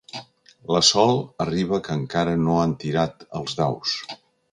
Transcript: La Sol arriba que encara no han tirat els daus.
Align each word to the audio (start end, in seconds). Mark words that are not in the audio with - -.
La 0.75 0.79
Sol 0.87 1.11
arriba 1.45 1.79
que 1.87 1.97
encara 1.99 2.33
no 2.47 2.57
han 2.61 2.73
tirat 2.85 3.27
els 3.41 3.59
daus. 3.61 3.93